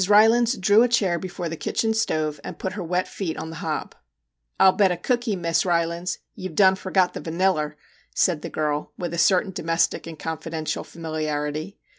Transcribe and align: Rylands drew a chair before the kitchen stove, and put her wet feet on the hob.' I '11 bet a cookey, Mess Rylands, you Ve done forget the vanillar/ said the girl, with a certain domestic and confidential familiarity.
Rylands 0.09 0.57
drew 0.57 0.81
a 0.81 0.87
chair 0.87 1.19
before 1.19 1.47
the 1.47 1.55
kitchen 1.55 1.93
stove, 1.93 2.39
and 2.43 2.57
put 2.57 2.73
her 2.73 2.83
wet 2.83 3.07
feet 3.07 3.37
on 3.37 3.51
the 3.51 3.57
hob.' 3.57 3.93
I 4.59 4.63
'11 4.63 4.77
bet 4.77 4.91
a 4.91 4.97
cookey, 4.97 5.35
Mess 5.35 5.63
Rylands, 5.63 6.17
you 6.33 6.49
Ve 6.49 6.55
done 6.55 6.73
forget 6.75 7.13
the 7.13 7.21
vanillar/ 7.21 7.75
said 8.15 8.41
the 8.41 8.49
girl, 8.49 8.93
with 8.97 9.13
a 9.13 9.19
certain 9.19 9.51
domestic 9.51 10.07
and 10.07 10.17
confidential 10.17 10.83
familiarity. 10.83 11.77